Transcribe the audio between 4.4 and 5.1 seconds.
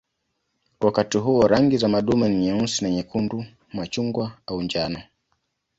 au njano.